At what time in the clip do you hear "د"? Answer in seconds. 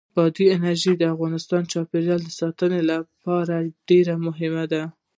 0.97-1.03, 1.65-1.71